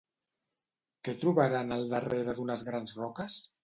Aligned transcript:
Què 1.05 1.15
trobaren 1.25 1.79
al 1.79 1.87
darrere 1.95 2.39
d'unes 2.43 2.69
grans 2.73 3.01
roques? 3.07 3.43